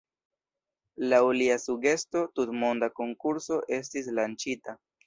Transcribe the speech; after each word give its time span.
Laŭ 1.13 1.19
lia 1.41 1.59
sugesto, 1.65 2.25
tutmonda 2.41 2.93
konkurso 3.03 3.65
estis 3.81 4.15
lanĉita. 4.23 4.81